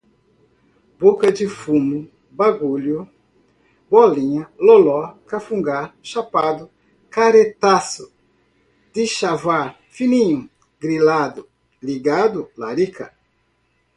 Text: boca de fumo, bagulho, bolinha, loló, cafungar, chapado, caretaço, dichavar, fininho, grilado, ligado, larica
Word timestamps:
boca 0.99 1.31
de 1.31 1.47
fumo, 1.47 2.09
bagulho, 2.31 3.07
bolinha, 3.87 4.49
loló, 4.57 5.13
cafungar, 5.27 5.95
chapado, 6.01 6.71
caretaço, 7.07 8.11
dichavar, 8.91 9.79
fininho, 9.91 10.49
grilado, 10.79 11.47
ligado, 11.83 12.49
larica 12.57 13.13